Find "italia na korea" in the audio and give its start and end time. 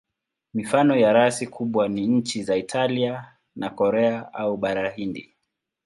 2.57-4.33